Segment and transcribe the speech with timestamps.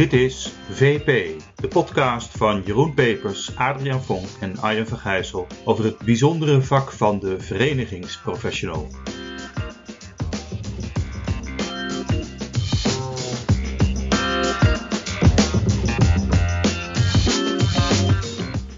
[0.00, 5.84] Dit is VP, de podcast van Jeroen Pepers, Adriaan Vonk en Arjen van Gijssel over
[5.84, 8.88] het bijzondere vak van de verenigingsprofessional.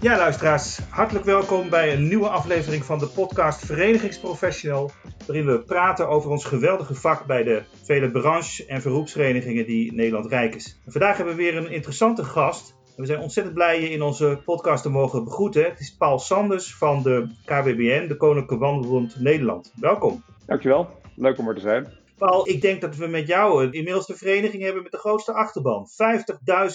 [0.03, 4.91] Ja, luisteraars, hartelijk welkom bij een nieuwe aflevering van de podcast Verenigingsprofessional,
[5.27, 10.25] waarin we praten over ons geweldige vak bij de vele branche- en beroepsverenigingen die Nederland
[10.25, 10.79] rijk is.
[10.87, 12.75] vandaag hebben we weer een interessante gast.
[12.95, 15.63] We zijn ontzettend blij je in onze podcast te mogen begroeten.
[15.63, 19.73] Het is Paul Sanders van de KWBN, de Koninklijke Wandelbond Nederland.
[19.79, 20.23] Welkom.
[20.45, 22.02] Dankjewel, leuk om er te zijn.
[22.17, 25.87] Paul, ik denk dat we met jou inmiddels de vereniging hebben met de grootste achterban.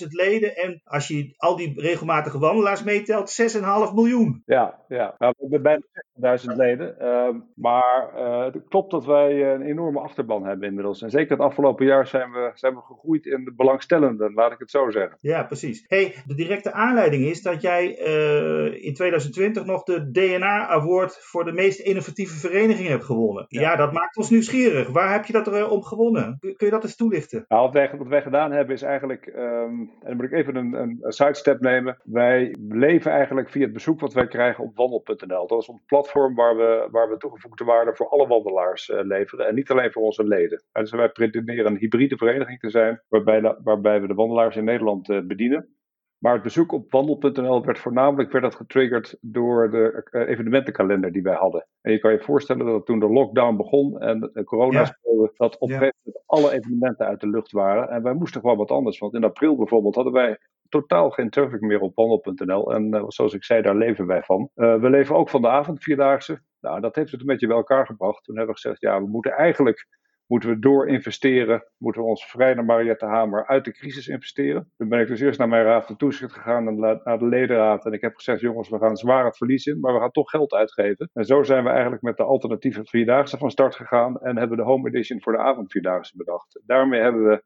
[0.01, 4.43] 50.000 leden en als je al die regelmatige wandelaars meetelt, 6,5 miljoen.
[4.47, 5.15] Ja, ja.
[5.19, 6.97] Nou, we hebben bijna 60.000 leden.
[7.01, 11.03] Uh, maar uh, het klopt dat wij een enorme achterban hebben inmiddels.
[11.03, 14.59] En zeker het afgelopen jaar zijn we, zijn we gegroeid in de belangstellenden, laat ik
[14.59, 15.19] het zo zeggen.
[15.21, 15.85] Ja, precies.
[15.87, 21.45] Hey, de directe aanleiding is dat jij uh, in 2020 nog de DNA Award voor
[21.45, 23.45] de meest innovatieve vereniging hebt gewonnen.
[23.49, 24.89] Ja, ja dat maakt ons nieuwsgierig.
[24.89, 26.39] Waar heb je dat er om gewonnen?
[26.41, 27.45] Kun je dat eens toelichten?
[27.49, 30.57] Nou, wat, wij, wat wij gedaan hebben is eigenlijk, um, en dan moet ik even
[30.57, 31.99] een, een, een sidestep nemen.
[32.05, 35.47] Wij leven eigenlijk via het bezoek wat wij krijgen op wandel.nl.
[35.47, 39.47] Dat is ons platform waar we, waar we toegevoegde waarde voor alle wandelaars uh, leveren.
[39.47, 40.63] En niet alleen voor onze leden.
[40.73, 44.65] En dus wij pretenderen een hybride vereniging te zijn, waarbij, waarbij we de wandelaars in
[44.65, 45.78] Nederland uh, bedienen.
[46.19, 51.23] Maar het bezoek op wandel.nl werd voornamelijk werd dat getriggerd door de uh, evenementenkalender die
[51.23, 51.67] wij hadden.
[51.81, 55.31] En je kan je voorstellen dat toen de lockdown begon en de corona speelde, ja.
[55.37, 55.93] dat op ja.
[56.27, 57.89] alle evenementen uit de lucht waren.
[57.89, 58.99] En wij moesten gewoon wat anders.
[58.99, 62.75] Want in april bijvoorbeeld hadden wij totaal geen traffic meer op wandel.nl.
[62.75, 64.51] En uh, zoals ik zei, daar leven wij van.
[64.55, 66.41] Uh, we leven ook van de avondvierdaagse.
[66.61, 68.25] Nou, dat heeft het een beetje bij elkaar gebracht.
[68.25, 69.87] Toen hebben we gezegd, ja, we moeten eigenlijk
[70.29, 74.73] moeten we door investeren, moeten we ons vrij naar Mariette Hamer uit de crisis investeren.
[74.77, 77.85] Toen ben ik dus eerst naar mijn raad van toezicht gegaan en naar de ledenraad
[77.85, 80.31] en ik heb gezegd, jongens, we gaan zwaar het verlies in, maar we gaan toch
[80.31, 81.11] geld uitgeven.
[81.13, 84.63] En zo zijn we eigenlijk met de alternatieve vierdaagse van start gegaan en hebben de
[84.63, 86.61] home edition voor de avondvierdaagse bedacht.
[86.67, 87.43] Daarmee hebben we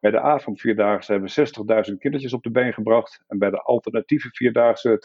[0.00, 3.24] bij de avondvierdaagse hebben we 60.000 kindertjes op de been gebracht.
[3.26, 5.02] En bij de alternatieve vierdaagse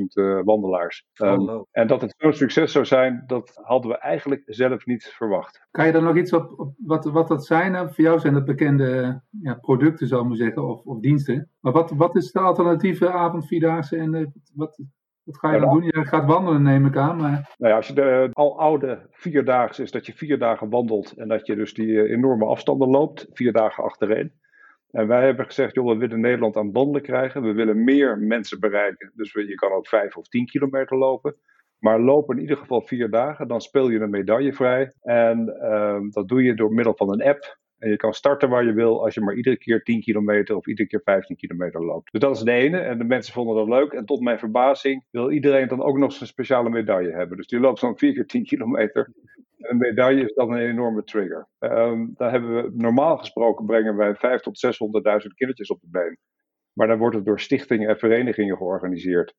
[0.00, 1.06] 22.000 uh, wandelaars.
[1.22, 5.04] Um, oh, en dat het zo'n succes zou zijn, dat hadden we eigenlijk zelf niet
[5.04, 5.66] verwacht.
[5.70, 7.72] Kan je daar nog iets op, op wat, wat dat zijn?
[7.72, 11.50] Nou, voor jou zijn dat bekende ja, producten, zou ik maar zeggen, of, of diensten.
[11.60, 14.80] Maar wat, wat is de alternatieve avondvierdaagse en uh, wat,
[15.24, 15.84] wat ga je dan doen?
[15.84, 17.16] Je gaat wandelen, neem ik aan.
[17.16, 17.54] Maar...
[17.58, 21.28] Nou ja, als je de al oude vierdaagse is dat je vier dagen wandelt en
[21.28, 24.32] dat je dus die enorme afstanden loopt, vier dagen achtereen.
[24.90, 27.42] En wij hebben gezegd, joh, we willen Nederland aan wandelen krijgen.
[27.42, 29.12] We willen meer mensen bereiken.
[29.14, 31.36] Dus je kan ook vijf of tien kilometer lopen.
[31.78, 34.92] Maar loop in ieder geval vier dagen, dan speel je een medaille vrij.
[35.00, 37.58] En uh, dat doe je door middel van een app.
[37.80, 40.66] En je kan starten waar je wil als je maar iedere keer 10 kilometer of
[40.66, 42.12] iedere keer 15 kilometer loopt.
[42.12, 42.78] Dus dat is de ene.
[42.78, 43.92] En de mensen vonden dat leuk.
[43.92, 47.36] En tot mijn verbazing wil iedereen dan ook nog zijn speciale medaille hebben.
[47.36, 49.12] Dus die loopt dan 4 keer 10 kilometer.
[49.58, 51.48] Een medaille is dan een enorme trigger.
[51.58, 54.66] Um, daar hebben we normaal gesproken brengen wij 5 tot
[55.22, 56.18] 600.000 kindertjes op de been.
[56.72, 59.34] Maar dan wordt het door stichtingen en verenigingen georganiseerd.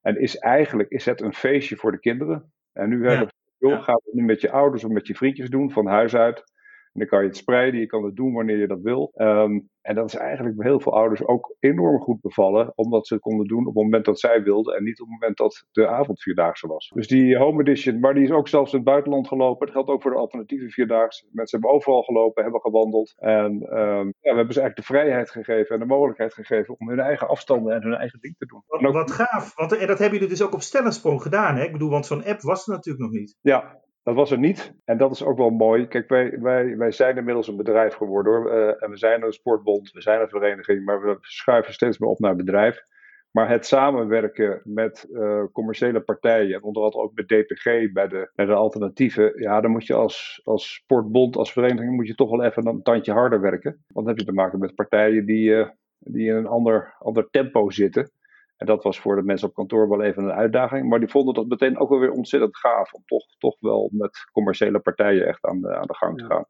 [0.00, 2.52] En is eigenlijk is het een feestje voor de kinderen.
[2.72, 5.50] En nu hebben we, joh, ga het nu met je ouders of met je vriendjes
[5.50, 6.54] doen, van huis uit.
[6.96, 9.12] En dan kan je het spreiden, je kan het doen wanneer je dat wil.
[9.14, 13.14] Um, en dat is eigenlijk bij heel veel ouders ook enorm goed bevallen, omdat ze
[13.14, 15.66] het konden doen op het moment dat zij wilden en niet op het moment dat
[15.72, 16.90] de avondvierdaagse was.
[16.94, 19.66] Dus die home edition, maar die is ook zelfs in het buitenland gelopen.
[19.66, 21.28] Dat geldt ook voor de alternatieve vierdaagse.
[21.32, 23.14] Mensen hebben overal gelopen, hebben gewandeld.
[23.16, 26.88] En um, ja, we hebben ze eigenlijk de vrijheid gegeven en de mogelijkheid gegeven om
[26.88, 28.62] hun eigen afstanden en hun eigen ding te doen.
[28.66, 31.64] Wat, wat gaaf, want en dat hebben jullie dus ook op stellensprong gedaan, hè?
[31.64, 33.36] Ik bedoel, want zo'n app was er natuurlijk nog niet.
[33.40, 34.72] Ja, dat was er niet.
[34.84, 35.86] En dat is ook wel mooi.
[35.86, 38.54] Kijk, wij, wij, wij zijn inmiddels een bedrijf geworden hoor.
[38.54, 42.08] Uh, en we zijn een sportbond, we zijn een vereniging, maar we schuiven steeds meer
[42.08, 42.84] op naar bedrijf.
[43.30, 48.30] Maar het samenwerken met uh, commerciële partijen, en onder andere ook met DPG bij de,
[48.34, 52.30] bij de alternatieven, ja, dan moet je als, als sportbond, als vereniging, moet je toch
[52.30, 53.70] wel even een tandje harder werken.
[53.70, 57.28] Want dan heb je te maken met partijen die, uh, die in een ander, ander
[57.30, 58.10] tempo zitten.
[58.56, 60.88] En dat was voor de mensen op kantoor wel even een uitdaging.
[60.88, 62.92] Maar die vonden dat meteen ook wel weer ontzettend gaaf.
[62.92, 66.46] Om toch, toch wel met commerciële partijen echt aan de, aan de gang te gaan.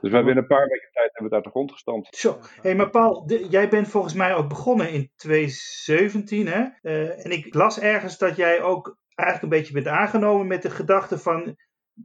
[0.00, 2.16] Dus we hebben in een paar weken tijd hebben we daar de grond gestampt.
[2.16, 6.66] Zo, hey, maar Paul, de, jij bent volgens mij ook begonnen in 2017, hè?
[6.82, 10.70] Uh, en ik las ergens dat jij ook eigenlijk een beetje bent aangenomen met de
[10.70, 11.56] gedachte van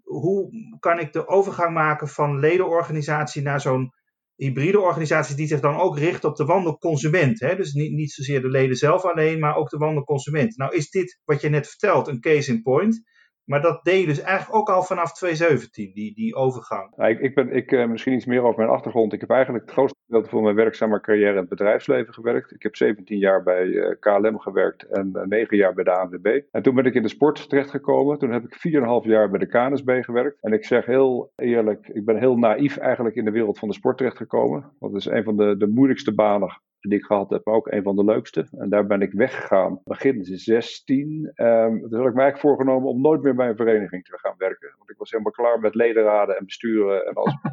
[0.03, 3.93] hoe kan ik de overgang maken van ledenorganisatie naar zo'n
[4.35, 7.39] hybride organisatie die zich dan ook richt op de wandelconsument.
[7.39, 7.55] Hè?
[7.55, 10.57] Dus niet, niet zozeer de leden zelf alleen, maar ook de wandelconsument.
[10.57, 13.01] Nou is dit wat je net vertelt een case in point.
[13.45, 16.93] Maar dat deed dus eigenlijk ook al vanaf 2017, die, die overgang.
[16.95, 19.13] Ja, ik, ik, ben, ik uh, misschien iets meer over mijn achtergrond.
[19.13, 22.51] Ik heb eigenlijk het grootste gedeelte van mijn werkzame carrière in het bedrijfsleven gewerkt.
[22.51, 26.41] Ik heb 17 jaar bij uh, KLM gewerkt en uh, 9 jaar bij de ANWB.
[26.51, 28.19] En toen ben ik in de sport terechtgekomen.
[28.19, 28.73] Toen heb ik
[29.03, 30.41] 4,5 jaar bij de KNSB gewerkt.
[30.41, 33.73] En ik zeg heel eerlijk, ik ben heel naïef eigenlijk in de wereld van de
[33.73, 34.71] sport terechtgekomen.
[34.79, 37.95] Dat is een van de, de moeilijkste banen die ik gehad heb, ook een van
[37.95, 38.47] de leukste.
[38.51, 41.31] En daar ben ik weggegaan begin 16.
[41.35, 44.35] Um, toen heb ik mij eigenlijk voorgenomen om nooit meer bij een vereniging te gaan
[44.37, 44.73] werken.
[44.77, 47.35] Want ik was helemaal klaar met ledenraden en besturen en alles.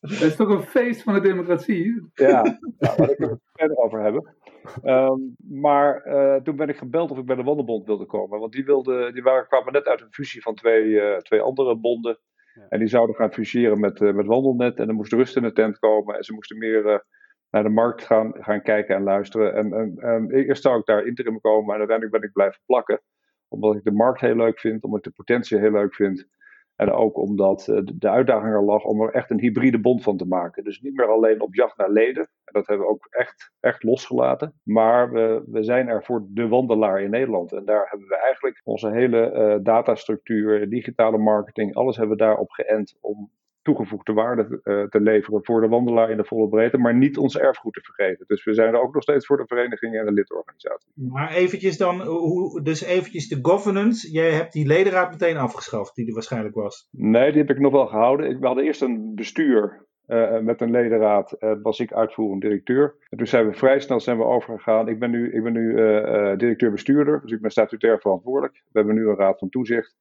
[0.00, 2.10] Het is toch een feest van de democratie?
[2.14, 4.36] Ja, nou, daar ik het verder over hebben.
[4.84, 8.38] Um, maar uh, toen ben ik gebeld of ik bij de Wandelbond wilde komen.
[8.40, 11.76] Want die, wilde, die waren, kwamen net uit een fusie van twee, uh, twee andere
[11.76, 12.18] bonden.
[12.68, 14.78] En die zouden gaan fuseren met, uh, met Wandelnet.
[14.78, 16.16] En er moest rust in de tent komen.
[16.16, 16.98] En ze moesten meer uh,
[17.50, 19.54] naar de markt gaan, gaan kijken en luisteren.
[19.54, 21.72] En, en, en eerst zou ik daar interim komen.
[21.72, 23.00] En uiteindelijk ben ik blijven plakken.
[23.48, 24.84] Omdat ik de markt heel leuk vind.
[24.84, 26.26] Omdat ik de potentie heel leuk vind.
[26.78, 30.16] En ook omdat uh, de uitdaging er lag om er echt een hybride bond van
[30.16, 30.64] te maken.
[30.64, 32.22] Dus niet meer alleen op jacht naar leden.
[32.22, 34.52] En dat hebben we ook echt, echt losgelaten.
[34.62, 37.52] Maar we, we zijn er voor de wandelaar in Nederland.
[37.52, 42.50] En daar hebben we eigenlijk onze hele uh, datastructuur, digitale marketing, alles hebben we daarop
[42.50, 43.30] geënt om
[43.68, 47.38] toegevoegde waarde uh, te leveren voor de wandelaar in de volle breedte, maar niet ons
[47.38, 48.24] erfgoed te vergeten.
[48.26, 50.92] Dus we zijn er ook nog steeds voor de verenigingen en de lidorganisatie.
[50.94, 54.12] Maar eventjes dan, hoe, dus eventjes de governance.
[54.12, 56.88] Jij hebt die ledenraad meteen afgeschaft, die er waarschijnlijk was.
[56.90, 58.40] Nee, die heb ik nog wel gehouden.
[58.40, 62.94] We hadden eerst een bestuur uh, met een ledenraad uh, was ik uitvoerend directeur.
[63.08, 64.88] En toen zijn we vrij snel zijn we overgegaan.
[64.88, 68.54] Ik ben nu, ik ben nu uh, directeur-bestuurder, dus ik ben statutair verantwoordelijk.
[68.54, 69.96] We hebben nu een raad van toezicht.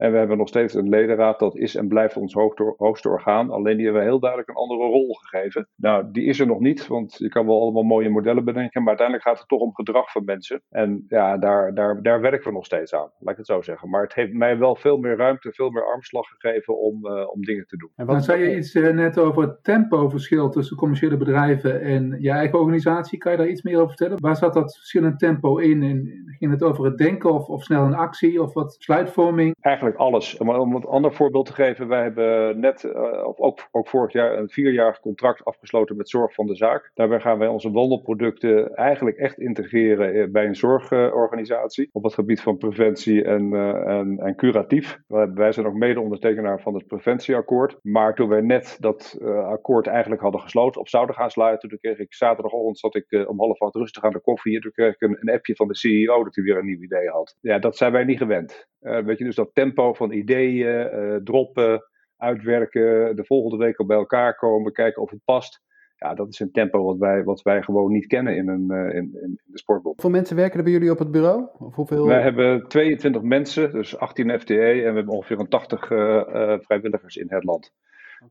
[0.00, 3.50] En we hebben nog steeds een ledenraad, dat is en blijft ons hoogste, hoogste orgaan.
[3.50, 5.68] Alleen die hebben we heel duidelijk een andere rol gegeven.
[5.76, 8.88] Nou, die is er nog niet, want je kan wel allemaal mooie modellen bedenken, maar
[8.88, 10.62] uiteindelijk gaat het toch om gedrag van mensen.
[10.70, 13.90] En ja, daar, daar, daar werken we nog steeds aan, laat ik het zo zeggen.
[13.90, 17.42] Maar het heeft mij wel veel meer ruimte, veel meer armslag gegeven om, uh, om
[17.42, 17.90] dingen te doen.
[17.96, 22.30] En wat zei je iets uh, net over het tempoverschil tussen commerciële bedrijven en je
[22.30, 23.18] eigen organisatie?
[23.18, 24.20] Kan je daar iets meer over vertellen?
[24.20, 25.82] Waar zat dat verschillende tempo in?
[25.82, 29.54] En ging het over het denken of, of snel een actie of wat sluitvorming?
[29.60, 30.36] Eigenlijk alles.
[30.36, 32.94] Om, een ander voorbeeld te geven, wij hebben net,
[33.24, 36.90] of ook, ook vorig jaar, een vierjarig contract afgesloten met Zorg van de Zaak.
[36.94, 42.56] Daarbij gaan wij onze wandelproducten eigenlijk echt integreren bij een zorgorganisatie op het gebied van
[42.56, 44.98] preventie en, uh, en, en, curatief.
[45.34, 47.78] Wij zijn ook mede-ondertekenaar van het preventieakkoord.
[47.82, 51.98] Maar toen wij net dat akkoord eigenlijk hadden gesloten, of zouden gaan sluiten, toen kreeg
[51.98, 55.00] ik zaterdagochtend zat ik om half acht rustig aan de koffie en toen kreeg ik
[55.00, 57.36] een, een appje van de CEO dat hij weer een nieuw idee had.
[57.40, 58.68] Ja, dat zijn wij niet gewend.
[58.80, 61.82] Weet je, dus dat tempo van ideeën, uh, droppen,
[62.16, 65.60] uitwerken, de volgende week al bij elkaar komen, kijken of het past.
[65.96, 68.94] Ja, dat is een tempo wat wij, wat wij gewoon niet kennen in, een, uh,
[68.94, 69.94] in, in de sportbond.
[69.94, 71.46] Hoeveel mensen werken er bij jullie op het bureau?
[71.58, 72.06] Of hoeveel...
[72.06, 77.16] Wij hebben 22 mensen, dus 18 FTE, en we hebben ongeveer een 80 uh, vrijwilligers
[77.16, 77.72] in het land.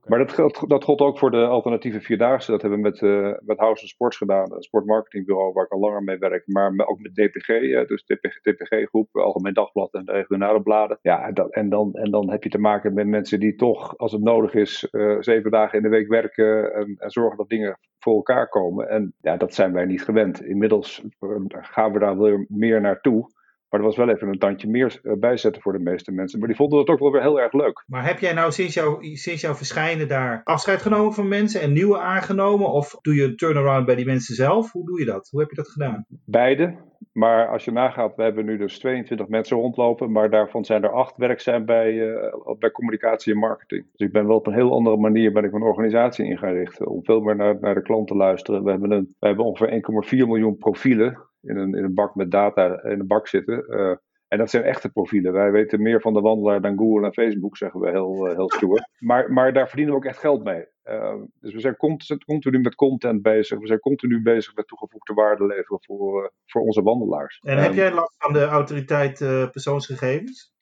[0.05, 2.51] Maar dat geldt, dat geldt ook voor de alternatieve vierdaagse.
[2.51, 6.03] Dat hebben we met, uh, met House Sports gedaan, een sportmarketingbureau waar ik al langer
[6.03, 6.47] mee werk.
[6.47, 10.99] Maar ook met DPG, uh, dus DPG, DPG Groep, Algemeen Dagblad en de regionale bladen.
[11.01, 14.11] Ja, dat, en, dan, en dan heb je te maken met mensen die toch, als
[14.11, 14.87] het nodig is,
[15.19, 18.89] zeven dagen in de week werken en, en zorgen dat dingen voor elkaar komen.
[18.89, 20.43] En ja, dat zijn wij niet gewend.
[20.43, 21.03] Inmiddels
[21.49, 23.29] gaan we daar weer meer naartoe.
[23.69, 26.39] Maar er was wel even een tandje meer bijzetten voor de meeste mensen.
[26.39, 27.83] Maar die vonden dat ook wel weer heel erg leuk.
[27.87, 31.73] Maar heb jij nou sinds, jou, sinds jouw verschijnen daar afscheid genomen van mensen en
[31.73, 32.71] nieuwe aangenomen?
[32.71, 34.71] Of doe je een turnaround bij die mensen zelf?
[34.71, 35.27] Hoe doe je dat?
[35.29, 36.05] Hoe heb je dat gedaan?
[36.25, 36.87] Beide.
[37.13, 40.11] Maar als je nagaat, we hebben nu dus 22 mensen rondlopen.
[40.11, 43.85] Maar daarvan zijn er acht werkzaam bij, uh, bij communicatie en marketing.
[43.91, 46.53] Dus ik ben wel op een heel andere manier ben ik mijn organisatie in gaan
[46.53, 46.87] richten.
[46.87, 48.63] Om veel meer naar, naar de klant te luisteren.
[48.63, 52.31] We hebben, een, we hebben ongeveer 1,4 miljoen profielen in een, in een bak met
[52.31, 53.65] data in een bak zitten.
[53.67, 53.95] Uh,
[54.27, 55.33] en dat zijn echte profielen.
[55.33, 58.51] Wij weten meer van de wandelaar dan Google en Facebook, zeggen we heel, uh, heel
[58.51, 58.87] stoer.
[58.99, 60.65] Maar, maar daar verdienen we ook echt geld mee.
[60.85, 61.77] Uh, dus we zijn
[62.25, 63.59] continu, met content bezig.
[63.59, 67.39] We zijn continu bezig met toegevoegde waarde leveren voor, uh, voor onze wandelaars.
[67.41, 69.17] En heb jij last van de autoriteit
[69.51, 70.53] persoonsgegevens?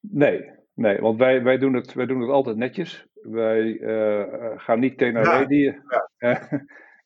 [0.00, 3.06] Nee, nee want wij, wij, doen het, wij doen het altijd netjes.
[3.22, 3.78] Wij
[4.56, 5.46] gaan niet tegen ja.
[6.18, 6.48] Ja.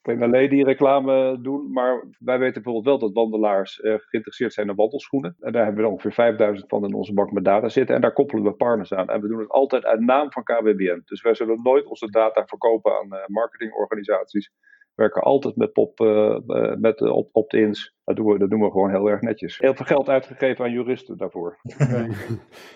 [0.03, 1.73] Alleen die reclame doen.
[1.73, 5.37] Maar wij weten bijvoorbeeld wel dat wandelaars uh, geïnteresseerd zijn in wandelschoenen.
[5.41, 7.95] En daar hebben we ongeveer 5000 van in onze bank met data zitten.
[7.95, 9.09] En daar koppelen we partners aan.
[9.09, 11.03] En we doen het altijd uit naam van KWBN.
[11.05, 14.53] Dus wij zullen nooit onze data verkopen aan uh, marketingorganisaties.
[14.99, 16.39] We werken altijd met, pop, uh,
[16.79, 17.01] met
[17.33, 17.95] opt-ins.
[18.05, 19.59] Dat doen, we, dat doen we gewoon heel erg netjes.
[19.59, 21.59] Heel veel geld uitgegeven aan juristen daarvoor.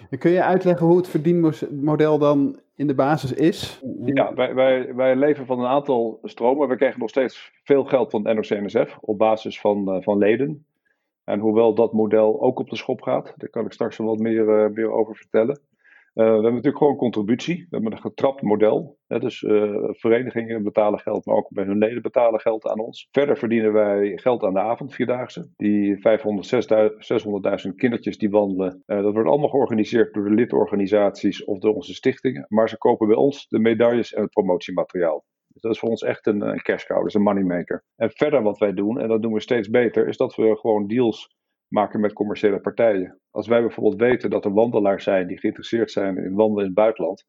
[0.08, 0.18] Okay.
[0.18, 3.82] Kun je uitleggen hoe het verdienmodel dan in de basis is?
[4.04, 6.68] Ja, wij, wij, wij leven van een aantal stromen.
[6.68, 10.66] We krijgen nog steeds veel geld van NOC-NSF op basis van, uh, van leden.
[11.24, 14.18] En hoewel dat model ook op de schop gaat, daar kan ik straks wel wat
[14.18, 15.60] meer, meer over vertellen.
[16.12, 17.56] We hebben natuurlijk gewoon contributie.
[17.56, 18.98] We hebben een getrapt model.
[19.06, 19.38] Hè, dus
[19.88, 23.08] verenigingen betalen geld, maar ook bij hun leden betalen geld aan ons.
[23.10, 25.50] Verder verdienen wij geld aan de avondvierdaagse.
[25.56, 31.94] Die 600.000 kindertjes die wandelen, dat wordt allemaal georganiseerd door de lidorganisaties of door onze
[31.94, 32.46] stichtingen.
[32.48, 35.24] Maar ze kopen bij ons de medailles en het promotiemateriaal.
[35.52, 37.84] Dus dat is voor ons echt een, een cash cow, dus een moneymaker.
[37.96, 40.86] En verder wat wij doen, en dat doen we steeds beter, is dat we gewoon
[40.86, 41.36] deals
[41.72, 43.20] maken met commerciële partijen.
[43.30, 46.74] Als wij bijvoorbeeld weten dat er wandelaars zijn die geïnteresseerd zijn in wandelen in het
[46.74, 47.24] buitenland,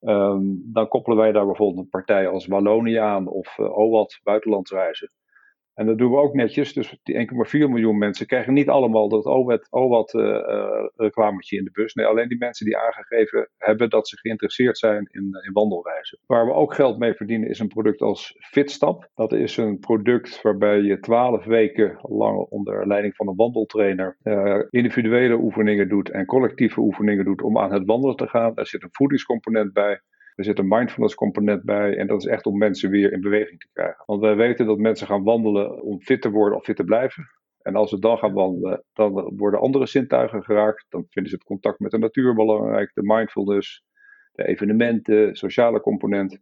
[0.00, 5.10] ehm, dan koppelen wij daar bijvoorbeeld een partij als Wallonië aan of uh, OWAT, buitenlandsreizen.
[5.74, 6.72] En dat doen we ook netjes.
[6.72, 11.64] Dus die 1,4 miljoen mensen krijgen niet allemaal dat OWAT, OWAT uh, uh, reclametje in
[11.64, 11.94] de bus.
[11.94, 16.18] Nee, alleen die mensen die aangegeven hebben dat ze geïnteresseerd zijn in, in wandelreizen.
[16.26, 19.10] Waar we ook geld mee verdienen is een product als Fitstap.
[19.14, 24.16] Dat is een product waarbij je 12 weken lang onder leiding van een wandeltrainer
[24.70, 28.54] individuele oefeningen doet en collectieve oefeningen doet om aan het wandelen te gaan.
[28.54, 30.00] Daar zit een voedingscomponent bij.
[30.34, 33.60] Er zit een mindfulness component bij en dat is echt om mensen weer in beweging
[33.60, 34.02] te krijgen.
[34.06, 37.28] Want wij weten dat mensen gaan wandelen om fit te worden of fit te blijven.
[37.64, 40.86] En als ze dan gaan wandelen, dan worden andere zintuigen geraakt.
[40.88, 43.84] Dan vinden ze het contact met de natuur belangrijk, de mindfulness,
[44.32, 46.38] de evenementen, sociale component.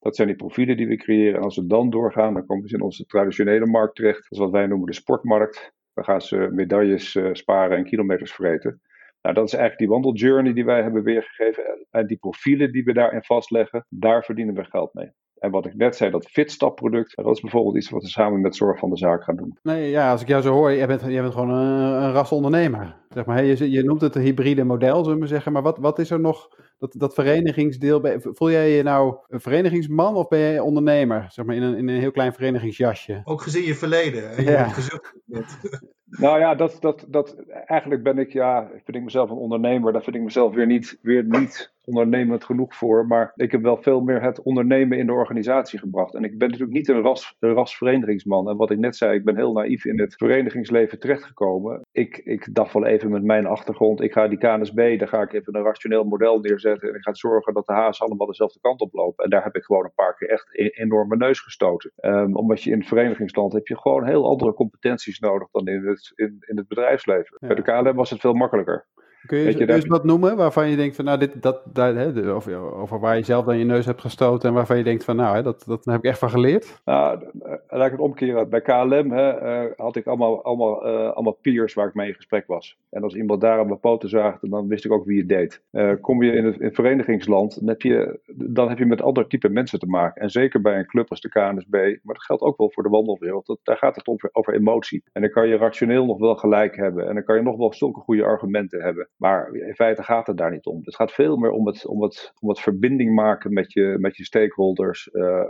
[0.00, 1.36] Dat zijn die profielen die we creëren.
[1.36, 4.22] En als ze dan doorgaan, dan komen ze in onze traditionele markt terecht.
[4.22, 5.72] Dat is wat wij noemen de sportmarkt.
[5.94, 8.80] Dan gaan ze medailles uh, sparen en kilometers vreten.
[9.26, 11.86] Nou, dat is eigenlijk die wandeljourney die wij hebben weergegeven.
[11.90, 15.10] En die profielen die we daarin vastleggen, daar verdienen we geld mee.
[15.38, 18.56] En wat ik net zei, dat fitstapproduct, dat is bijvoorbeeld iets wat we samen met
[18.56, 19.58] Zorg van de Zaak gaan doen.
[19.62, 22.32] Nee, ja, als ik jou zo hoor, jij bent, jij bent gewoon een, een ras
[22.32, 22.96] ondernemer.
[23.08, 25.52] Zeg maar, je, je noemt het een hybride model, zullen we zeggen.
[25.52, 30.14] Maar wat, wat is er nog, dat, dat verenigingsdeel, voel jij je nou een verenigingsman
[30.14, 31.26] of ben jij ondernemer?
[31.28, 33.20] Zeg maar in een, in een heel klein verenigingsjasje.
[33.24, 34.30] Ook gezien je verleden.
[34.36, 34.68] En je Ja.
[34.68, 35.14] gezocht
[36.06, 39.92] Nou ja, dat, dat, dat, eigenlijk ben ik, ja, vind ik mezelf een ondernemer.
[39.92, 43.06] Daar vind ik mezelf weer niet, weer niet ondernemend genoeg voor.
[43.06, 46.14] Maar ik heb wel veel meer het ondernemen in de organisatie gebracht.
[46.14, 48.48] En ik ben natuurlijk niet een ras, een rasverenigingsman.
[48.48, 51.80] En wat ik net zei, ik ben heel naïef in het verenigingsleven terechtgekomen.
[51.92, 55.32] Ik, ik dacht wel even met mijn achtergrond, ik ga die KNSB, daar ga ik
[55.32, 56.88] even een rationeel model neerzetten.
[56.88, 59.24] En ik ga zorgen dat de hazen allemaal dezelfde kant op lopen.
[59.24, 61.92] En daar heb ik gewoon een paar keer echt een enorme neus gestoten.
[62.00, 65.86] Um, omdat je in het verenigingsland heb je gewoon heel andere competenties nodig dan in
[65.86, 67.36] het, in, in het bedrijfsleven.
[67.40, 67.46] Ja.
[67.46, 68.86] Bij de KLM was het veel makkelijker.
[69.26, 72.48] Kun je, je, daar- wat noemen waarvan je denkt van nou dit, dat, hè, of,
[72.48, 75.36] over waar je zelf dan je neus hebt gestoten en waarvan je denkt van nou
[75.36, 76.80] hè, dat, dat heb ik echt van geleerd?
[76.84, 78.48] Nou, eh, laat ik het omkeren.
[78.48, 82.14] Bij KLM hè, eh, had ik allemaal, allemaal, eh, allemaal peers waar ik mee in
[82.14, 82.78] gesprek was.
[82.90, 85.62] En als iemand daar aan mijn poten zaagde, dan wist ik ook wie het deed.
[86.00, 89.26] Kom je in het, in het verenigingsland, dan heb, je, dan heb je met ander
[89.26, 90.22] type mensen te maken.
[90.22, 92.88] En zeker bij een club als de KNSB, maar dat geldt ook wel voor de
[92.88, 93.46] wandelwereld.
[93.46, 95.02] Dat, daar gaat het over, over emotie.
[95.12, 97.08] En dan kan je rationeel nog wel gelijk hebben.
[97.08, 99.08] En dan kan je nog wel zulke goede argumenten hebben.
[99.16, 100.80] Maar in feite gaat het daar niet om.
[100.84, 104.16] Het gaat veel meer om het, om het, om het verbinding maken met je, met
[104.16, 105.10] je stakeholders.
[105.10, 105.46] eh, eh,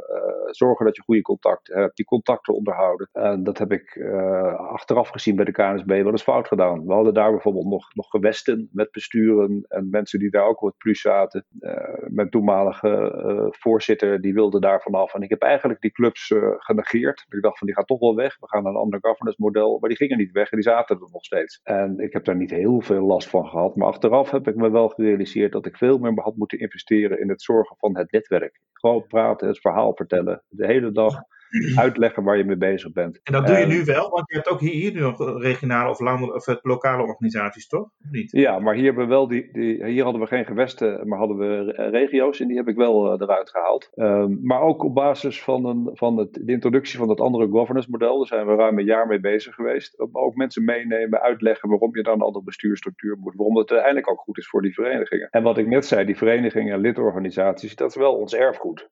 [0.50, 3.08] zorgen dat je goede contacten hebt, die contacten onderhouden.
[3.12, 6.86] En dat heb ik eh, achteraf gezien bij de KNSB wel eens fout gedaan.
[6.86, 10.76] We hadden daar bijvoorbeeld nog, nog gewesten met besturen en mensen die daar ook wat
[10.76, 11.44] plus zaten.
[11.60, 15.14] Eh, mijn toenmalige eh, voorzitter die wilde daar vanaf.
[15.14, 17.26] En ik heb eigenlijk die clubs eh, genegeerd.
[17.28, 18.36] Ik dacht van die gaat toch wel weg.
[18.40, 19.78] We gaan naar een ander governance model.
[19.78, 21.60] Maar die gingen niet weg en die zaten er nog steeds.
[21.62, 23.55] En ik heb daar niet heel veel last van gehad.
[23.56, 27.28] Maar achteraf heb ik me wel gerealiseerd dat ik veel meer had moeten investeren in
[27.28, 28.60] het zorgen van het netwerk.
[28.72, 30.44] Gewoon praten, het verhaal vertellen.
[30.48, 31.14] De hele dag
[31.84, 33.20] uitleggen waar je mee bezig bent.
[33.22, 35.90] En dat doe je nu wel, want je hebt ook hier, hier nu nog regionale
[35.90, 37.82] of, land- of eh, lokale organisaties, toch?
[37.82, 38.30] Of niet?
[38.32, 41.36] Ja, maar hier, hebben we wel die, die, hier hadden we geen gewesten, maar hadden
[41.38, 43.88] we re- regio's en die heb ik wel eh, eruit gehaald.
[43.94, 47.90] Ehm, maar ook op basis van, een, van het, de introductie van het andere governance
[47.90, 49.98] model, daar zijn we ruim een jaar mee bezig geweest.
[50.12, 54.20] Ook mensen meenemen, uitleggen waarom je dan een andere bestuursstructuur moet, waarom het uiteindelijk ook
[54.20, 55.28] goed is voor die verenigingen.
[55.30, 58.90] En wat ik net zei, die verenigingen en lidorganisaties, dat is wel ons erfgoed.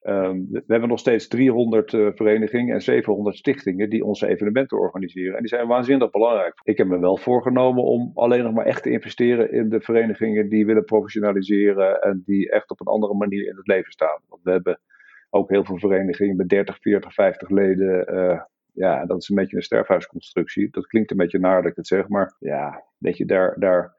[0.00, 5.34] Ehm, we hebben nog steeds 300 eh, verenigingen en 700 stichtingen die onze evenementen organiseren.
[5.34, 6.60] En die zijn waanzinnig belangrijk.
[6.62, 10.48] Ik heb me wel voorgenomen om alleen nog maar echt te investeren in de verenigingen
[10.48, 14.20] die willen professionaliseren en die echt op een andere manier in het leven staan.
[14.28, 14.80] Want we hebben
[15.30, 18.06] ook heel veel verenigingen met 30, 40, 50 leden.
[18.06, 18.40] eh,
[18.72, 20.68] ja, dat is een beetje een sterfhuisconstructie.
[20.70, 23.94] Dat klinkt een beetje naar dat het zeg, maar ja, weet je, daar, daar,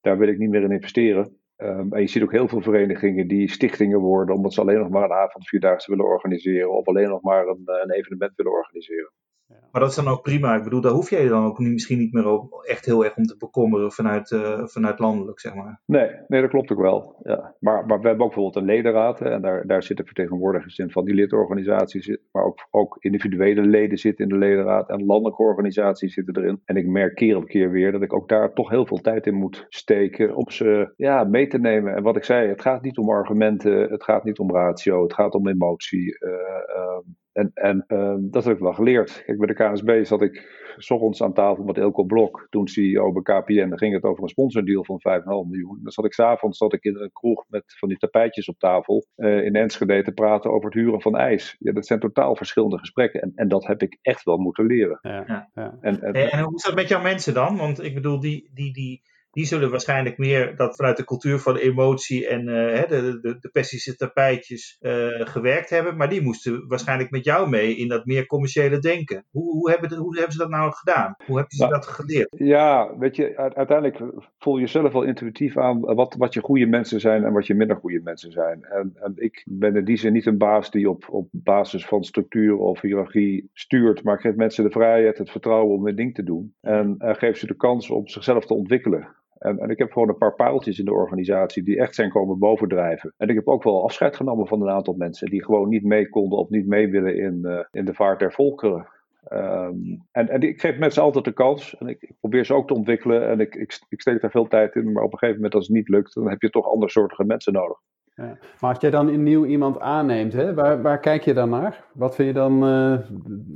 [0.00, 1.36] daar wil ik niet meer in investeren.
[1.62, 4.88] Um, en je ziet ook heel veel verenigingen die stichtingen worden omdat ze alleen nog
[4.88, 9.12] maar een avond vierdaagse willen organiseren of alleen nog maar een, een evenement willen organiseren.
[9.48, 10.56] Maar dat is dan ook prima.
[10.56, 13.04] Ik bedoel, daar hoef je je dan ook niet, misschien niet meer op, echt heel
[13.04, 15.80] erg om te bekommeren vanuit, uh, vanuit landelijk, zeg maar.
[15.84, 17.16] Nee, nee, dat klopt ook wel.
[17.22, 17.54] Ja.
[17.60, 19.18] Maar, maar we hebben ook bijvoorbeeld een ledenraad.
[19.18, 22.18] Hè, en daar, daar zitten vertegenwoordigers in van die lidorganisaties.
[22.32, 24.88] Maar ook, ook individuele leden zitten in de ledenraad.
[24.88, 26.60] En landelijke organisaties zitten erin.
[26.64, 29.26] En ik merk keer op keer weer dat ik ook daar toch heel veel tijd
[29.26, 30.36] in moet steken.
[30.36, 31.94] Om ze ja, mee te nemen.
[31.94, 33.90] En wat ik zei, het gaat niet om argumenten.
[33.90, 35.02] Het gaat niet om ratio.
[35.02, 36.16] Het gaat om emotie.
[36.24, 36.30] Uh,
[36.76, 36.98] uh,
[37.38, 39.22] en, en uh, dat heb ik wel geleerd.
[39.24, 43.12] Kijk, bij de KNSB zat ik s ochtends aan tafel met Elko Blok, toen CEO
[43.12, 43.68] bij KPN.
[43.68, 45.80] Dan ging het over een sponsordeal van 5,5 miljoen.
[45.82, 49.06] Dan zat ik s'avonds zat ik in een kroeg met van die tapijtjes op tafel
[49.16, 51.56] uh, in Enschede te praten over het huren van ijs.
[51.58, 53.20] Ja, dat zijn totaal verschillende gesprekken.
[53.20, 54.98] En, en dat heb ik echt wel moeten leren.
[55.02, 55.48] Ja.
[55.54, 55.78] Ja.
[55.80, 57.56] En, en, en, hoe is dat met jouw mensen dan?
[57.56, 61.56] Want ik bedoel, die, die, die, die zullen waarschijnlijk meer dat vanuit de cultuur van
[61.56, 65.96] emotie en uh, de, de, de pestische tapijtjes uh, gewerkt hebben.
[65.96, 69.24] Maar die moesten waarschijnlijk met jou mee in dat meer commerciële denken.
[69.30, 71.14] Hoe, hoe, hebben, de, hoe hebben ze dat nou gedaan?
[71.26, 72.28] Hoe hebben ze nou, dat geleerd?
[72.36, 73.98] Ja, weet je, uiteindelijk
[74.38, 77.54] voel je zelf wel intuïtief aan wat, wat je goede mensen zijn en wat je
[77.54, 78.64] minder goede mensen zijn.
[78.64, 82.04] En, en ik ben in die zin niet een baas die op, op basis van
[82.04, 84.02] structuur of hiërarchie stuurt.
[84.02, 86.54] Maar ik geef mensen de vrijheid, het vertrouwen om hun ding te doen.
[86.60, 89.16] En uh, geef ze de kans om zichzelf te ontwikkelen.
[89.38, 93.14] En, ik heb gewoon een paar paaltjes in de organisatie die echt zijn komen bovendrijven.
[93.16, 96.08] En ik heb ook wel afscheid genomen van een aantal mensen die gewoon niet mee
[96.08, 98.88] konden of niet mee willen in, uh, in de vaart der volkeren.
[99.32, 101.76] Um, en, ik geef mensen altijd de kans.
[101.78, 103.28] En ik, ik probeer ze ook te ontwikkelen.
[103.28, 104.92] En ik, ik, ik steek daar veel tijd in.
[104.92, 107.52] Maar op een gegeven moment, als het niet lukt, dan heb je toch andersoortige mensen
[107.52, 107.78] nodig.
[108.18, 108.38] Ja.
[108.60, 111.84] Maar als jij dan een nieuw iemand aanneemt, hè, waar, waar kijk je dan naar?
[111.92, 112.98] Wat vind je dan uh,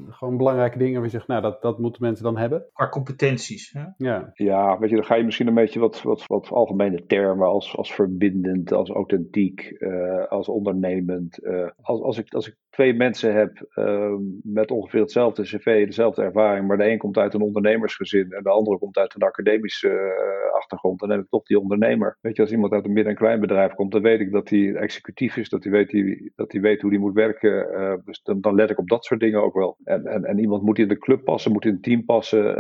[0.09, 2.65] gewoon belangrijke dingen waar je zegt, nou, dat, dat moeten mensen dan hebben?
[2.73, 3.73] Qua competenties.
[3.73, 3.85] Hè?
[3.97, 4.31] Ja.
[4.35, 7.77] ja, weet je, dan ga je misschien een beetje wat, wat, wat algemene termen als,
[7.77, 11.45] als verbindend, als authentiek, uh, als ondernemend.
[11.45, 16.23] Uh, als, als, ik, als ik twee mensen heb uh, met ongeveer hetzelfde cv, dezelfde
[16.23, 19.89] ervaring, maar de een komt uit een ondernemersgezin en de andere komt uit een academische
[19.89, 22.19] uh, achtergrond, dan heb ik toch die ondernemer.
[22.21, 24.75] Weet je, als iemand uit een midden- en kleinbedrijf komt, dan weet ik dat hij
[24.75, 27.67] executief is, dat hij weet, die, dat hij weet hoe hij moet werken.
[27.73, 29.77] Uh, dus dan, dan let ik op dat soort dingen ook wel.
[29.85, 32.55] En, en, en iemand moet in de club passen, moet in het team passen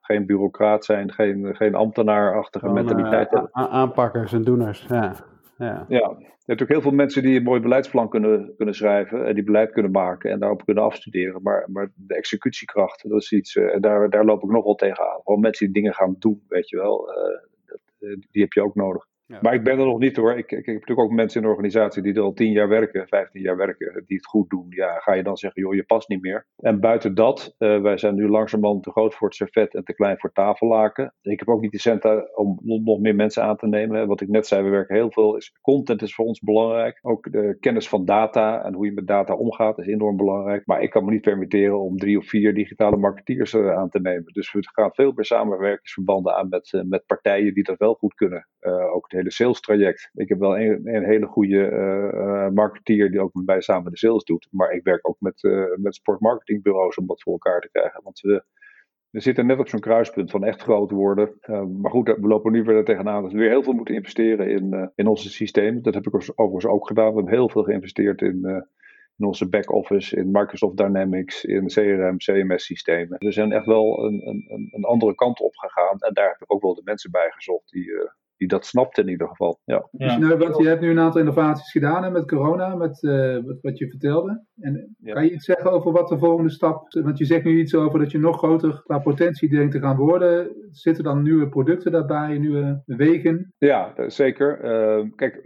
[0.00, 3.48] geen bureaucraat zijn, geen, geen ambtenaarachtige oh, mentaliteit hebben.
[3.52, 5.14] Aanpakkers en doeners, ja.
[5.58, 5.84] Ja.
[5.88, 9.34] ja, je hebt natuurlijk heel veel mensen die een mooi beleidsplan kunnen, kunnen schrijven en
[9.34, 11.42] die beleid kunnen maken en daarop kunnen afstuderen.
[11.42, 15.20] Maar, maar de executiekracht, dat is iets, uh, daar, daar loop ik nog wel tegenaan.
[15.24, 18.74] Gewoon mensen die dingen gaan doen, weet je wel, uh, uh, die heb je ook
[18.74, 19.06] nodig.
[19.28, 20.32] Maar ik ben er nog niet hoor.
[20.32, 23.08] Ik, ik, heb natuurlijk ook mensen in de organisatie die er al 10 jaar werken,
[23.08, 24.66] 15 jaar werken, die het goed doen.
[24.68, 26.46] Ja, ga je dan zeggen, joh, je past niet meer.
[26.56, 29.94] En buiten dat, uh, wij zijn nu langzamerhand te groot voor het servet en te
[29.94, 31.14] klein voor tafellaken.
[31.22, 34.06] Ik heb ook niet de centen om nog meer mensen aan te nemen.
[34.06, 35.36] Wat ik net zei, we werken heel veel.
[35.36, 36.98] Is, content is voor ons belangrijk.
[37.02, 40.66] Ook de kennis van data en hoe je met data omgaat is enorm belangrijk.
[40.66, 44.00] Maar ik kan me niet permitteren om drie of vier digitale marketeers uh, aan te
[44.00, 44.32] nemen.
[44.32, 48.48] Dus we gaan veel meer samenwerkingsverbanden aan met, met partijen die dat wel goed kunnen.
[48.92, 50.10] ook de hele sales traject.
[50.14, 53.98] Ik heb wel een, een hele goede uh, marketeer die ook met mij samen de
[53.98, 54.48] sales doet.
[54.50, 58.02] Maar ik werk ook met, uh, met sportmarketingbureaus om dat voor elkaar te krijgen.
[58.02, 58.44] Want we,
[59.10, 61.38] zitten net op zo'n kruispunt van echt groot worden.
[61.80, 64.92] Maar goed, we lopen nu weer tegenaan dat we weer heel veel moeten investeren in,
[64.94, 65.82] in onze systemen.
[65.82, 67.08] Dat heb ik overigens ook gedaan.
[67.08, 68.66] We hebben heel veel geïnvesteerd in,
[69.16, 73.18] in onze back-office, in Microsoft Dynamics, in CRM, CMS-systemen.
[73.18, 75.98] We zijn echt wel een, een, een andere kant op gegaan.
[75.98, 77.92] En daar heb ik ook wel de mensen bij gezocht die,
[78.38, 79.60] die dat snapt in ieder geval.
[79.64, 79.88] Ja.
[79.90, 83.38] Dus nou, want je hebt nu een aantal innovaties gedaan hè, met corona, met uh,
[83.44, 84.44] wat, wat, je vertelde.
[84.60, 85.12] En ja.
[85.12, 87.98] kan je iets zeggen over wat de volgende stap Want je zegt nu iets over
[87.98, 90.56] dat je nog groter qua potentie denkt te gaan worden.
[90.70, 93.54] Zitten dan nieuwe producten daarbij, nieuwe wegen?
[93.58, 94.64] Ja, zeker.
[94.64, 95.40] Uh, kijk,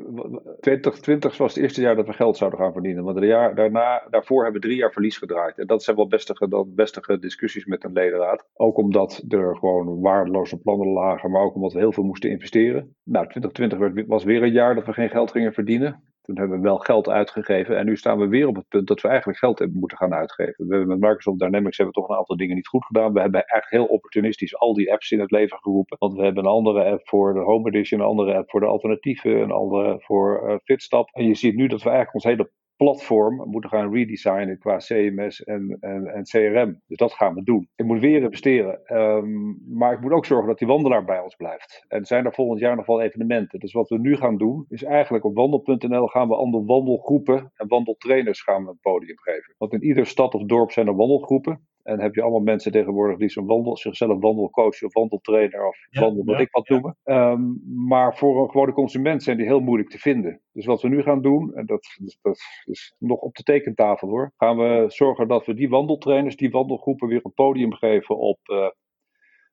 [0.60, 3.04] 2020 was het eerste jaar dat we geld zouden gaan verdienen.
[3.04, 5.58] Want het jaar daarna, daarvoor hebben we drie jaar verlies gedraaid.
[5.58, 8.46] En dat zijn wel bestige, dat bestige discussies met een ledenraad.
[8.54, 12.81] Ook omdat er gewoon waardeloze plannen lagen, maar ook omdat we heel veel moesten investeren.
[13.04, 16.02] Nou, 2020 was weer een jaar dat we geen geld gingen verdienen.
[16.22, 19.00] Toen hebben we wel geld uitgegeven en nu staan we weer op het punt dat
[19.00, 20.66] we eigenlijk geld moeten gaan uitgeven.
[20.66, 23.12] We hebben met Microsoft Dynamics hebben we toch een aantal dingen niet goed gedaan.
[23.12, 25.96] We hebben echt heel opportunistisch al die apps in het leven geroepen.
[25.98, 28.66] Want we hebben een andere app voor de Home Edition, een andere app voor de
[28.66, 31.08] alternatieven, een andere voor uh, Fitstap.
[31.12, 32.50] En je ziet nu dat we eigenlijk ons hele
[32.82, 36.80] platform moeten gaan redesignen qua CMS en, en, en CRM.
[36.86, 37.68] Dus dat gaan we doen.
[37.76, 38.80] Ik moet weer investeren.
[38.96, 41.84] Um, maar ik moet ook zorgen dat die wandelaar bij ons blijft.
[41.88, 43.58] En zijn er volgend jaar nog wel evenementen.
[43.58, 47.68] Dus wat we nu gaan doen, is eigenlijk op wandel.nl gaan we andere wandelgroepen en
[47.68, 49.54] wandeltrainers gaan we een podium geven.
[49.58, 51.66] Want in ieder stad of dorp zijn er wandelgroepen.
[51.82, 56.00] En heb je allemaal mensen tegenwoordig die zo'n wandel, zichzelf wandelcoach of wandeltrainer of Ja,
[56.00, 56.74] wandel, wat ja, ik wat ja.
[56.74, 56.96] noemen.
[57.02, 57.42] Ehm,
[57.86, 60.40] maar voor een gewone consument zijn die heel moeilijk te vinden.
[60.52, 61.86] Dus wat we nu gaan doen, en dat,
[62.22, 66.50] dat is nog op de tekentafel hoor, gaan we zorgen dat we die wandeltrainers, die
[66.50, 68.68] wandelgroepen weer een podium geven op, eh,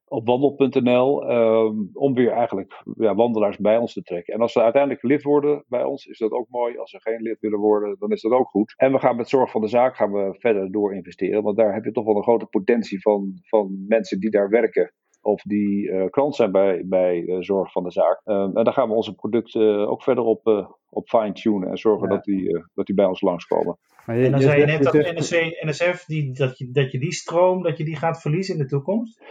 [0.09, 1.27] op wandel.nl.
[1.29, 4.33] ehm, om weer eigenlijk ja, wandelaars bij ons te trekken.
[4.33, 6.77] En als ze uiteindelijk lid worden bij ons, is dat ook mooi.
[6.77, 8.73] Als ze geen lid willen worden, dan is dat ook goed.
[8.77, 11.43] En we gaan met zorg van de zaak gaan we verder door investeren.
[11.43, 14.93] Want daar heb je toch wel een grote potentie van, van mensen die daar werken.
[15.21, 18.21] Of die eh, klant zijn bij, bij eh, zorg van de zaak.
[18.23, 21.69] Ehm, en daar gaan we onze producten ook verder op, eh, op fine-tunen.
[21.69, 22.15] En zorgen Ja.
[22.15, 23.77] dat, die, eh, dat die bij ons langskomen.
[24.05, 26.99] Maar En dan je zei je net dat NSC, NSF, die, dat, je, dat je
[26.99, 29.21] die stroom, dat je die gaat verliezen in de toekomst?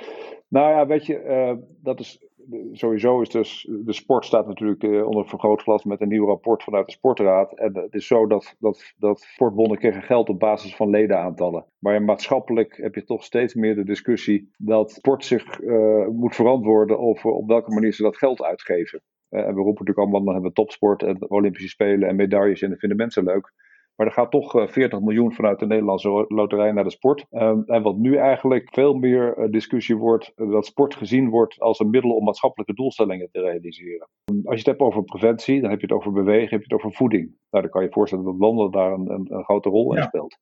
[0.49, 2.29] Nou ja, weet je, eh, dat is
[2.73, 6.87] sowieso is dus de sport staat natuurlijk eh, onder vergrootglas met een nieuw rapport vanuit
[6.87, 7.53] de sportraad.
[7.53, 11.65] En het is zo dat, dat, dat sportbonden krijgen geld op basis van ledenaantallen.
[11.79, 16.99] Maar maatschappelijk heb je toch steeds meer de discussie dat sport zich eh, moet verantwoorden
[16.99, 19.03] over op welke manier ze dat geld uitgeven.
[19.29, 22.71] En we roepen natuurlijk allemaal, dan hebben we topsport en Olympische Spelen en medailles en
[22.71, 23.53] dat vinden mensen leuk.
[23.99, 27.25] Maar er gaat toch eh, 40 miljoen vanuit de Nederlandse loterij naar de sport.
[27.31, 31.61] Ehm, en wat nu eigenlijk veel meer eh, discussie wordt, eh, dat sport gezien wordt
[31.61, 34.09] als een middel om maatschappelijke doelstellingen te realiseren.
[34.25, 36.85] Als je het hebt over preventie, dan heb je het over bewegen, heb je het
[36.85, 37.25] over voeding.
[37.51, 40.03] Nou, dan kan je je voorstellen dat wandelen daar een, een, een grote rol in
[40.03, 40.39] speelt.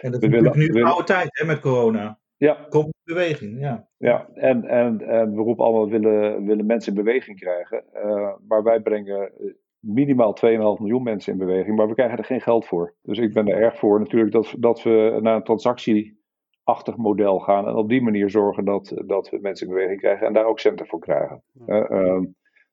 [0.00, 2.18] En dat We is willen- nu willen- oude tijd hè, met corona.
[2.36, 3.88] Ja, Komt in beweging, ja.
[3.96, 7.84] Ja, en, en, en we roepen allemaal, willen, willen mensen in beweging krijgen.
[7.92, 12.24] Eh, maar wij brengen eh, minimaal 2,5 miljoen mensen in beweging, maar we krijgen er
[12.24, 12.94] geen geld voor.
[13.02, 17.66] Dus ik ben er erg voor natuurlijk dat, dat we naar een transactieachtig model gaan.
[17.66, 20.60] En op die manier zorgen dat, dat we mensen in beweging krijgen en daar ook
[20.60, 21.42] centen voor krijgen.
[21.66, 22.24] Eh, ehm,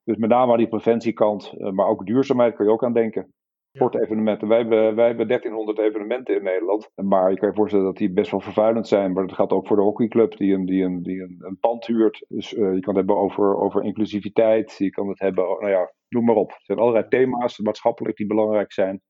[0.04, 3.32] dus met name aan die preventiekant, eh, maar ook duurzaamheid kun je ook aan denken.
[3.78, 4.48] Sportevenementen.
[4.48, 6.90] Wij hebben, wij hebben 1300 evenementen in Nederland.
[6.94, 9.12] Maar je kan je voorstellen dat die best wel vervuilend zijn.
[9.12, 11.86] Maar dat geldt ook voor de hockeyclub die een, die een, die een, een pand
[11.86, 12.24] huurt.
[12.28, 14.74] Dus eh, je kan het hebben over, over inclusiviteit.
[14.78, 16.50] Je kan het hebben, nou ja, noem maar op.
[16.50, 19.00] Er zijn allerlei thema's maatschappelijk die belangrijk zijn.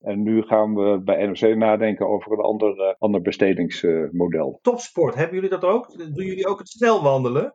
[0.00, 4.58] En nu gaan we bij NOC nadenken over een ander, eh, ander bestedingsmodel.
[4.62, 5.98] Topsport, hebben jullie dat ook?
[5.98, 7.54] Doen jullie ook het snelwandelen?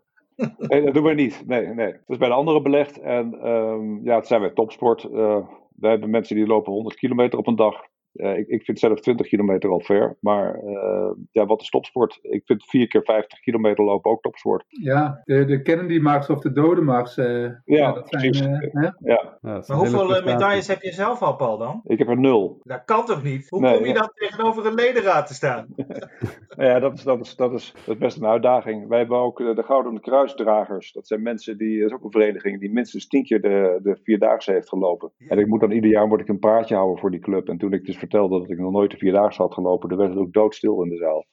[0.57, 1.43] Nee, dat doen we niet.
[1.47, 1.91] Nee, nee.
[1.91, 2.99] Dat is bij de anderen belegd.
[2.99, 5.03] En ehm, ja, het zijn wij topsport.
[5.03, 7.81] Eh wij hebben mensen die lopen 100 kilometer op een dag.
[8.13, 10.17] Eh, ik, ik vind zelf 20 kilometer al ver.
[10.19, 12.19] Maar eh, ja, wat is topsport?
[12.21, 14.63] Ik vind 4 keer 50 kilometer lopen ook topsport.
[14.67, 17.17] Ja, de, de Kennedy-mars of de Dodemars.
[17.17, 18.45] eh ja, dat zijn, precies.
[18.47, 18.51] eh?
[18.71, 21.81] Ja, Ja, dat is Maar een hele hoeveel medailles heb je zelf al, Paul, dan?
[21.85, 22.59] ik heb er nul.
[22.63, 23.49] Dat kan toch niet?
[23.49, 23.99] Hoe Nee, kom je ja.
[23.99, 25.67] dan tegenover een ledenraad te staan?
[26.57, 28.87] Ja, dat is, dat, is, dat, is, dat is best een uitdaging.
[28.87, 30.91] Wij hebben ook de Gouden Kruisdragers.
[30.91, 33.97] Dat zijn mensen die, dat is ook een vereniging, die minstens tien keer de, de
[34.03, 35.11] Vierdaagse heeft gelopen.
[35.27, 37.49] En ik moet dan ieder jaar moet ik een praatje houden voor die club.
[37.49, 40.09] En toen ik dus vertelde dat ik nog nooit de Vierdaagse had gelopen, dan werd
[40.09, 41.25] het ook doodstil in de zaal.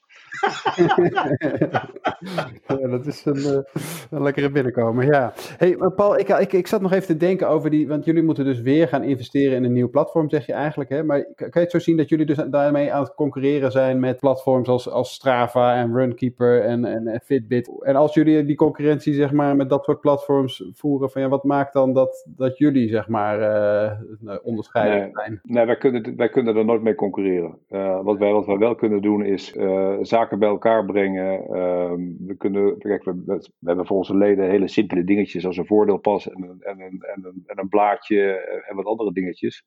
[2.80, 5.32] ja, dat is een, eh, een lekkere binnenkomen, ja.
[5.36, 8.22] hey, maar Paul, ik, ik, ik zat nog even te denken over die, want jullie
[8.22, 11.02] moeten dus weer gaan investeren in een nieuw platform, zeg je eigenlijk, hè?
[11.04, 14.20] Maar kan je het zo zien dat jullie dus daarmee aan het concurreren zijn met
[14.20, 17.70] platforms als, als Strava en Runkeeper en, en, en Fitbit?
[17.80, 21.44] En als jullie die concurrentie, zeg maar, met dat soort platforms voeren, van ja, wat
[21.44, 25.12] maakt dan dat, dat jullie, zeg maar, eh, nou, onderscheidend Nee.
[25.12, 25.40] zijn?
[25.42, 27.58] Nee, wij kunnen, wij kunnen er nooit mee concurreren.
[27.68, 29.94] Eh, wat, wij, wat wij wel kunnen doen is eh,
[30.36, 31.40] bij elkaar brengen.
[31.40, 33.22] Ehm, we, kunnen, we,
[33.58, 37.42] we hebben voor onze leden hele simpele dingetjes als een voordeelpas en een, en en
[37.46, 39.64] en een blaadje eh, en wat andere dingetjes.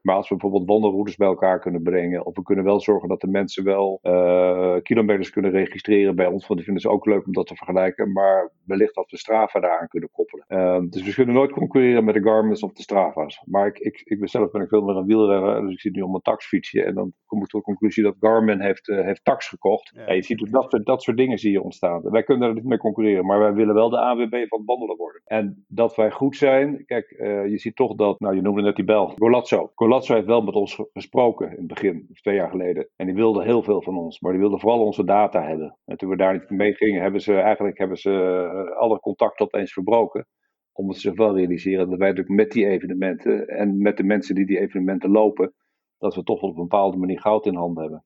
[0.00, 3.20] Maar als we bijvoorbeeld wandelroutes bij elkaar kunnen brengen, of we kunnen wel zorgen dat
[3.20, 7.26] de mensen wel eh, kilometers kunnen registreren bij ons, want die vinden ze ook leuk
[7.26, 10.44] om dat te vergelijken, maar wellicht dat we Strava daaraan kunnen koppelen.
[10.48, 13.42] Ehm, dus we kunnen nooit concurreren met de Garmin's of de Strava's.
[13.44, 15.94] Maar ik, ik, ik ben zelf ben ik veel meer een wielrenner, dus ik zit
[15.94, 19.04] nu op mijn taxfietsje en dan kom ik tot de conclusie dat Garmin heeft, eh,
[19.04, 19.92] heeft tax gekocht.
[19.94, 20.02] Ja.
[20.06, 22.00] Ja, je ziet dat, soort- dat soort dingen zie je ontstaan.
[22.10, 24.96] Wij kunnen er niet mee concurreren, maar wij willen wel de AWB van het wandelen
[24.96, 25.22] worden.
[25.24, 28.76] En dat wij goed zijn, kijk, eh, je ziet toch dat, nou je noemde net
[28.76, 29.72] die bel, Golazzo.
[29.82, 32.88] Golazzo heeft wel met ons ge- gesproken in het begin, twee jaar geleden.
[32.96, 35.78] En die wilde heel veel van ons, maar die wilde vooral onze data hebben.
[35.84, 39.46] En toen we daar niet mee gingen, hebben ze eigenlijk hebben ze, eh, alle contacten
[39.46, 40.26] opeens verbroken.
[40.72, 44.34] Omdat ze zich wel realiseren dat wij natuurlijk met die evenementen en met de mensen
[44.34, 45.54] die die evenementen lopen,
[45.98, 48.04] dat we toch op een bepaalde manier goud in handen hebben.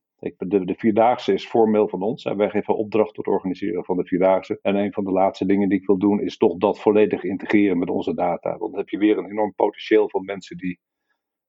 [0.49, 2.25] De, de Vierdaagse is formeel van ons.
[2.25, 4.59] En wij geven opdracht tot het organiseren van de Vierdaagse.
[4.62, 7.79] En een van de laatste dingen die ik wil doen, is toch dat volledig integreren
[7.79, 8.49] met onze data.
[8.59, 10.79] Want dan heb je weer een enorm potentieel van mensen die,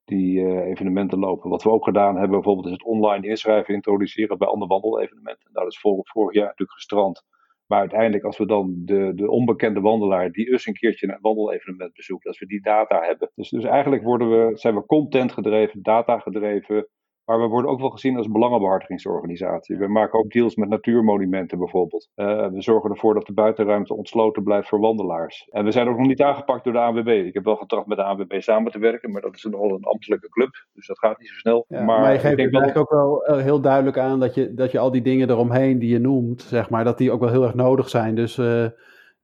[0.07, 1.49] die eh, evenementen lopen.
[1.49, 5.49] Wat we ook gedaan hebben, bijvoorbeeld, is het online inschrijven introduceren bij andere wandelevenementen.
[5.51, 7.25] Nou, dat is vorig, vorig jaar natuurlijk gestrand.
[7.65, 11.93] Maar uiteindelijk, als we dan de, de onbekende wandelaar die eens een keertje een wandelevenement
[11.93, 13.31] bezoekt, als we die data hebben.
[13.35, 16.87] Dus, dus eigenlijk worden we, zijn we content gedreven, data gedreven,
[17.27, 19.77] Maar we worden ook wel gezien als belangenbehartigingsorganisatie.
[19.77, 22.09] We maken ook deals met natuurmonumenten bijvoorbeeld.
[22.15, 25.47] Uh, we zorgen ervoor dat de buitenruimte ontsloten blijft voor wandelaars.
[25.51, 27.07] En we zijn ook nog niet aangepakt door de ANWB.
[27.07, 29.83] Ik heb wel getracht met de ANWB samen te werken, maar dat is nogal een
[29.83, 30.65] ambtelijke club.
[30.73, 31.65] Dus dat gaat niet zo snel.
[31.67, 34.71] Ja, maar, maar, je geeft eigenlijk ook wel eh, heel duidelijk aan dat je, dat
[34.71, 37.43] je al die dingen eromheen die je noemt, zeg maar, dat die ook wel heel
[37.43, 38.15] erg nodig zijn.
[38.15, 38.37] Dus...
[38.37, 38.65] Uh,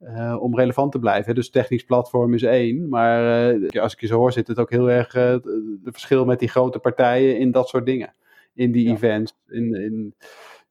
[0.03, 1.35] uh, om relevant te blijven.
[1.35, 2.89] Dus technisch platform is één.
[2.89, 6.25] Maar uh, als ik je zo hoor, zit het ook heel erg uh, de verschil
[6.25, 8.13] met die grote partijen in dat soort dingen.
[8.53, 8.93] In die ja.
[8.93, 9.35] events.
[9.47, 10.15] In, in,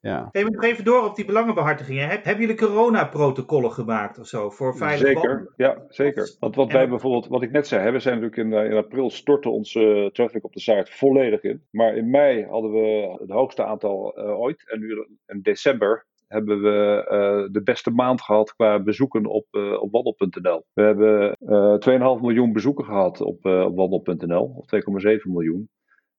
[0.01, 0.29] ja.
[0.33, 2.09] Nog even door op die belangenbehartigingen.
[2.09, 6.37] Heb, hebben jullie coronaprotocollen gemaakt of zo voor veilig Zeker, ja, zeker.
[6.40, 9.49] Want wat wij bijvoorbeeld, wat ik net zei, we zijn natuurlijk in, in april stortte
[9.49, 11.62] onze traffic op de site volledig in.
[11.71, 14.71] Maar in mei hadden we het hoogste aantal ooit.
[14.71, 19.83] En nu in december hebben we uh, de beste maand gehad qua bezoeken op, uh,
[19.83, 20.64] op wandel.nl.
[20.73, 23.42] We hebben uh, 2,5 miljoen bezoeken gehad op,
[23.75, 24.66] wandel.nl, of
[25.07, 25.68] 2,7 miljoen.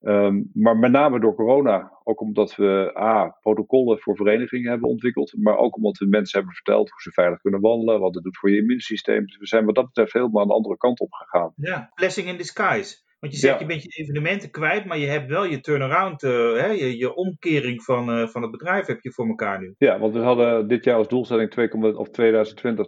[0.05, 1.91] Um, maar met name door corona.
[2.03, 5.33] Ook omdat we A, protocollen voor verenigingen hebben ontwikkeld.
[5.37, 7.99] Maar ook omdat we mensen hebben verteld hoe ze veilig kunnen wandelen.
[7.99, 9.25] Wat het doet voor je immuunsysteem.
[9.25, 11.53] Dus we zijn wat dat betreft helemaal een andere kant op gegaan.
[11.55, 13.02] Ja, blessing in disguise.
[13.23, 13.59] Want je zegt, ja.
[13.59, 17.15] je bent je evenementen kwijt, maar je hebt wel je turnaround, uh, hè, je, je,
[17.15, 19.73] omkering van, uh, van het bedrijf heb je voor elkaar nu.
[19.77, 22.85] Ja, want we hadden dit jaar als doelstelling 2, of 2020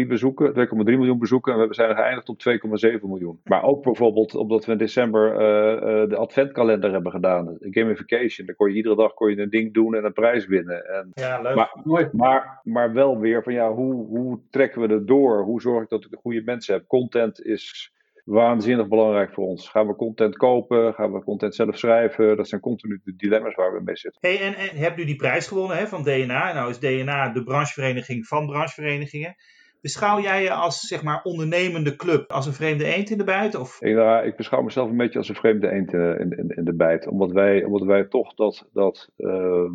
[0.00, 3.40] 2,3 bezoeken, 2,3 miljoen bezoeken en we zijn geëindigd op 2,7 miljoen.
[3.44, 8.46] Maar ook bijvoorbeeld omdat we in december uh, de adventkalender hebben gedaan, gamification.
[8.46, 10.84] Daar kon je iedere dag kon je een ding doen en een prijs winnen.
[10.84, 11.54] En, ja, leuk.
[11.54, 15.42] Maar, maar, maar wel weer van ja, hoe, hoe trekken we het door?
[15.42, 16.86] Hoe zorg ik dat ik de goede mensen heb?
[16.86, 17.94] Content is
[18.26, 19.68] waanzinnig belangrijk voor ons.
[19.68, 20.94] Gaan we content kopen?
[20.94, 22.36] Gaan we content zelf schrijven?
[22.36, 24.20] Dat zijn continu de dilemma's waar we mee zitten.
[24.30, 26.52] Hey, en, en hebt u die prijs gewonnen hè, van DNA?
[26.52, 29.34] Nou is DNA de branchevereniging van brancheverenigingen.
[29.80, 33.54] Beschouw jij je als zeg maar ondernemende club, als een vreemde eend in de bijt?
[33.54, 33.82] Of?
[33.82, 36.74] Ik, nou, ik beschouw mezelf een beetje als een vreemde eend in, in, in de
[36.74, 37.06] bijt.
[37.06, 39.70] Omdat wij, omdat wij toch dat, dat, uh,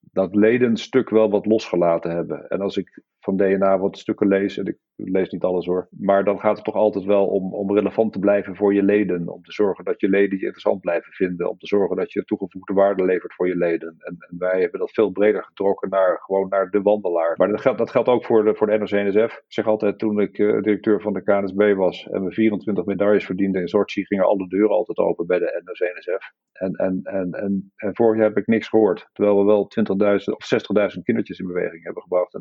[0.00, 2.48] dat ledenstuk wel wat losgelaten hebben.
[2.48, 6.24] En als ik van DNA wat stukken lees, en ik lees niet alles hoor, maar
[6.24, 9.28] dan gaat het toch altijd wel om, om relevant te blijven voor je leden.
[9.28, 11.50] Om te zorgen dat je leden je interessant blijven vinden.
[11.50, 13.96] Om te zorgen dat je toegevoegde waarde levert voor je leden.
[13.98, 17.34] En, wij hebben dat veel breder getrokken naar gewoon naar de wandelaar.
[17.36, 19.36] Maar dat geldt, dat geldt ook voor de, voor de NOC-NSF.
[19.36, 23.24] Ik zeg altijd, toen ik uh, directeur van de KNSB was en we 24 medailles
[23.24, 26.32] verdienden in Sochi, gingen alle deuren altijd open bij de NOC-NSF.
[26.52, 29.08] En, en, en, en, en vorig jaar heb ik niks gehoord.
[29.12, 32.40] Terwijl we wel 20.000 of 60.000 kindertjes in beweging hebben gebracht en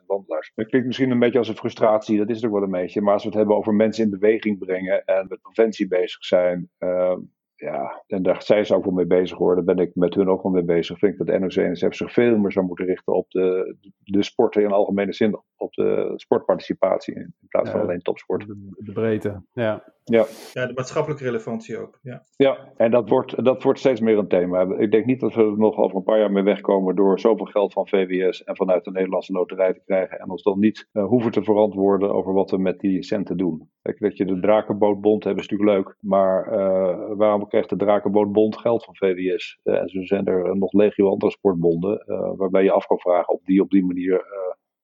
[0.00, 0.52] 22.000 wandelaars.
[0.54, 3.00] Dat klinkt misschien een beetje als een frustratie, dat is het ook wel een beetje.
[3.00, 6.70] Maar als we het hebben over mensen in beweging brengen en met preventie bezig zijn,
[6.78, 7.16] uh,
[7.62, 9.38] ja, en daar zijn ze ook wel mee bezig.
[9.38, 10.98] Daar ben ik met hun ook wel mee bezig.
[10.98, 14.72] Vind ik dat NOC-NSF zich veel meer zou moeten richten op de, de sporten in
[14.72, 15.40] algemene zin.
[15.62, 18.46] Op de sportparticipatie in plaats van alleen topsport.
[18.46, 19.82] De, de breedte, ja.
[20.04, 20.26] Ja.
[20.52, 21.98] ja, de maatschappelijke relevantie ook.
[22.02, 24.76] Ja, ja en dat wordt, dat wordt steeds meer een thema.
[24.78, 27.46] Ik denk niet dat we er nog over een paar jaar mee wegkomen door zoveel
[27.46, 30.18] geld van VWS en vanuit de Nederlandse loterij te krijgen.
[30.18, 33.70] En ons dan niet uh, hoeven te verantwoorden over wat we met die centen doen.
[33.82, 35.96] Kijk, dat je de Drakenbootbond hebben is natuurlijk leuk.
[36.00, 39.58] Maar uh, waarom krijgt de Drakenbootbond geld van VWS?
[39.64, 42.04] Uh, en zo zijn er nog legio andere sportbonden
[42.36, 44.24] waarbij je af kan vragen of die op die manier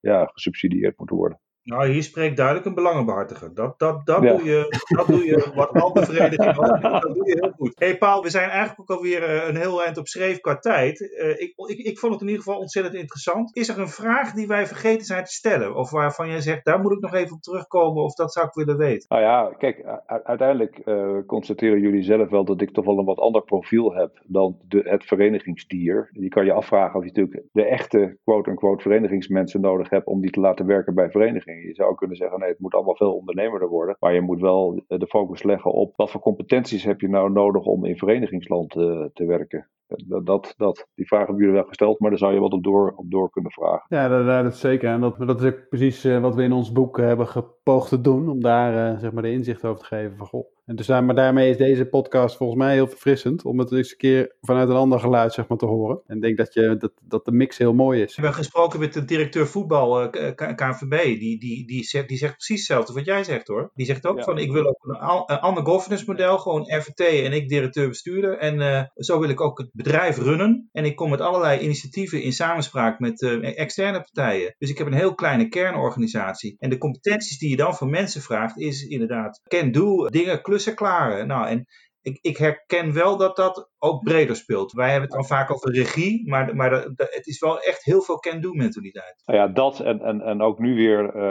[0.00, 1.40] ja, gesubsidieerd moeten worden.
[1.68, 3.54] Nou, hier spreekt duidelijk een belangenbehartiger.
[3.54, 4.36] Dat, dat, dat, ja.
[4.36, 7.72] doe, je, dat doe je, wat andere verenigingen dat doe je heel goed.
[7.74, 11.00] Hé hey Paul, we zijn eigenlijk ook alweer een heel eind op schreef qua tijd.
[11.00, 13.56] Uh, ik, ik, ik vond het in ieder geval ontzettend interessant.
[13.56, 15.74] Is er een vraag die wij vergeten zijn te stellen?
[15.74, 18.54] Of waarvan jij zegt, daar moet ik nog even op terugkomen of dat zou ik
[18.54, 19.06] willen weten?
[19.08, 19.84] Nou ja, kijk,
[20.24, 24.20] uiteindelijk uh, constateren jullie zelf wel dat ik toch wel een wat ander profiel heb
[24.26, 26.08] dan de, het verenigingsdier.
[26.12, 30.30] Je kan je afvragen of je natuurlijk de echte quote-unquote verenigingsmensen nodig hebt om die
[30.30, 31.57] te laten werken bij verenigingen.
[31.66, 33.96] Je zou kunnen zeggen, nee, het moet allemaal veel ondernemerder worden.
[34.00, 37.64] Maar je moet wel de focus leggen op wat voor competenties heb je nou nodig
[37.64, 39.68] om in verenigingsland uh, te werken.
[40.06, 42.92] Dat, dat, die vraag hebben jullie wel gesteld, maar daar zou je wat op door,
[42.96, 43.84] op door kunnen vragen.
[43.88, 44.90] Ja, dat, dat is zeker.
[44.90, 48.28] En dat, dat is precies wat we in ons boek hebben gepoogd te doen.
[48.28, 51.56] Om daar zeg maar de inzicht over te geven van, en dus, maar daarmee is
[51.56, 55.32] deze podcast volgens mij heel verfrissend om het eens een keer vanuit een ander geluid
[55.32, 56.00] zeg maar, te horen.
[56.06, 58.14] En ik denk dat, je, dat, dat de mix heel mooi is.
[58.14, 61.18] We hebben gesproken met de directeur voetbal uh, KNVB.
[61.18, 63.70] Die, die, die, zegt, die zegt precies hetzelfde wat jij zegt hoor.
[63.74, 64.24] Die zegt ook ja.
[64.24, 66.38] van ik wil ook een, een ander governance model.
[66.38, 68.38] Gewoon RVT en ik directeur bestuurder.
[68.38, 70.68] En uh, zo wil ik ook het bedrijf runnen.
[70.72, 74.54] En ik kom met allerlei initiatieven in samenspraak met uh, externe partijen.
[74.58, 76.56] Dus ik heb een heel kleine kernorganisatie.
[76.58, 80.56] En de competenties die je dan van mensen vraagt is inderdaad can do, dingen klussen
[80.74, 81.26] klaren.
[81.26, 81.66] Nou, en
[82.02, 84.72] ik, ik herken wel dat dat ook breder speelt.
[84.72, 88.18] Wij hebben het dan vaak over regie, maar, maar het is wel echt heel veel
[88.18, 89.22] can-do mentaliteit.
[89.24, 91.22] Nou ja, dat en, en, en ook nu weer, uh,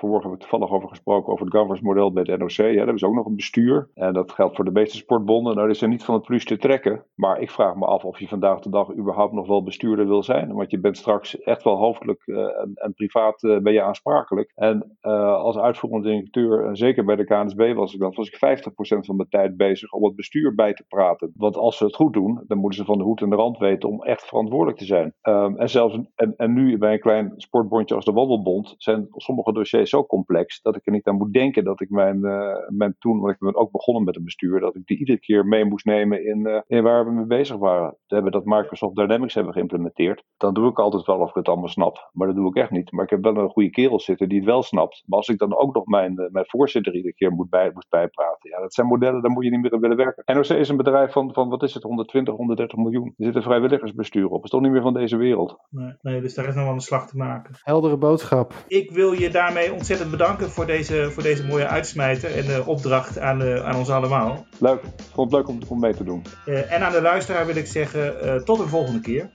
[0.00, 2.52] hebben we toevallig over gesproken over het governance model bij het NOC.
[2.52, 2.64] Hè.
[2.64, 5.54] Daar hebben ze ook nog een bestuur en dat geldt voor de meeste sportbonden.
[5.54, 8.04] Nou, dat is er niet van het plus te trekken, maar ik vraag me af
[8.04, 10.52] of je vandaag de dag überhaupt nog wel bestuurder wil zijn.
[10.52, 12.38] Want je bent straks echt wel hoofdelijk uh,
[12.74, 14.52] en, privaat ben je aansprakelijk.
[14.54, 18.70] En als uitvoerend directeur, en zeker bij de KNSB was ik dan, was ik 50%
[18.98, 21.32] van mijn tijd bezig om het bestuur bij te praten.
[21.34, 23.58] Want als ze het goed doen, dan moeten ze van de hoed en de rand
[23.58, 25.14] weten om echt verantwoordelijk te zijn.
[25.22, 29.52] Um, en zelfs en, en nu bij een klein sportbondje als de Wandelbond zijn sommige
[29.52, 32.96] dossiers zo complex dat ik er niet aan moet denken dat ik mijn, uh, mijn
[32.98, 35.64] toen, want ik ben ook begonnen met het bestuur, dat ik die iedere keer mee
[35.64, 37.96] moest nemen in, uh, in waar we mee bezig waren.
[38.06, 40.24] We hebben dat Microsoft Dynamics hebben geïmplementeerd.
[40.36, 42.70] Dan doe ik altijd wel of ik het allemaal snap, maar dat doe ik echt
[42.70, 42.92] niet.
[42.92, 45.02] Maar ik heb wel een goede kerel zitten die het wel snapt.
[45.06, 47.86] Maar als ik dan ook nog mijn, uh, mijn voorzitter iedere keer moet, bij, moet
[47.88, 50.34] bijpraten, ja, dat zijn modellen, daar moet je niet meer willen werken.
[50.34, 53.06] NOC is een bedrijf van, van wat is het, 120, 130 miljoen.
[53.06, 54.34] Er zitten vrijwilligersbestuur op.
[54.34, 55.58] Het is toch niet meer van deze wereld.
[55.70, 57.54] Nee, nee, dus daar is nog wel een slag te maken.
[57.62, 58.54] Heldere boodschap.
[58.66, 63.18] Ik wil je daarmee ontzettend bedanken voor deze, voor deze mooie uitsmijter en de opdracht
[63.18, 64.46] aan, uh, aan ons allemaal.
[64.58, 64.82] Leuk.
[64.82, 66.22] Ik vond het leuk om, om mee te doen.
[66.46, 69.30] Uh, en aan de luisteraar wil ik zeggen, uh, tot een volgende keer.